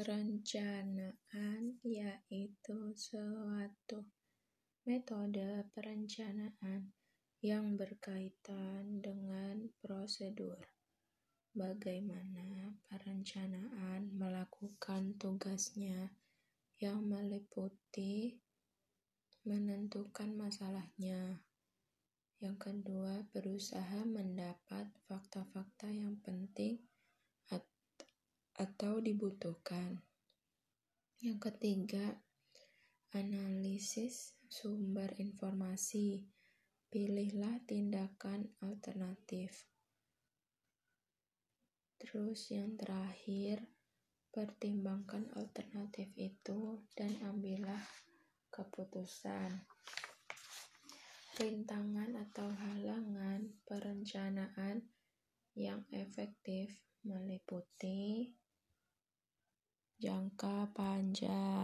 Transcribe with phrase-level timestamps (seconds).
[0.00, 4.08] Perencanaan yaitu suatu
[4.88, 6.88] metode perencanaan
[7.44, 10.56] yang berkaitan dengan prosedur
[11.52, 16.16] bagaimana perencanaan melakukan tugasnya
[16.80, 18.40] yang meliputi
[19.44, 21.44] menentukan masalahnya.
[22.40, 26.80] Yang kedua, berusaha mendapat fakta-fakta yang penting
[28.80, 30.00] atau dibutuhkan.
[31.20, 32.16] Yang ketiga,
[33.12, 36.24] analisis sumber informasi.
[36.88, 39.68] Pilihlah tindakan alternatif.
[42.00, 43.68] Terus yang terakhir,
[44.32, 47.84] pertimbangkan alternatif itu dan ambillah
[48.48, 49.60] keputusan.
[51.36, 54.88] Rintangan atau halangan perencanaan
[55.52, 58.39] yang efektif meliputi
[60.00, 61.60] jangka panjang